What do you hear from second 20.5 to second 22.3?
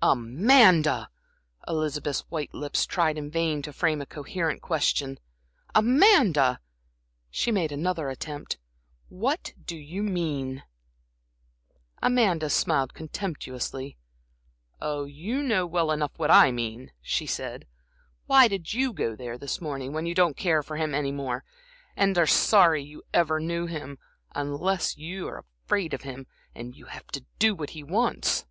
for him any more, and are